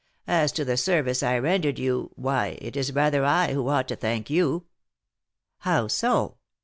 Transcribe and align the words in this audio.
As 0.25 0.51
to 0.53 0.65
the 0.65 0.77
service 0.77 1.21
I 1.21 1.37
rendered 1.37 1.77
you, 1.77 2.09
why, 2.15 2.57
it 2.59 2.75
is 2.75 2.91
rather 2.95 3.23
I 3.23 3.53
who 3.53 3.67
ought 3.67 3.87
to 3.89 3.95
thank 3.95 4.31
you." 4.31 4.65
"How 5.59 5.87
so?" 5.87 6.37